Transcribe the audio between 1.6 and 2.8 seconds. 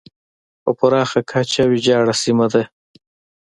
ویجاړه سیمه ده.